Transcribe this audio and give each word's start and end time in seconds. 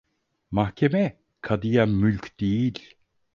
Mahkeme 0.51 1.17
kadıya 1.41 1.85
mülk 1.85 2.39
değil. 2.39 2.97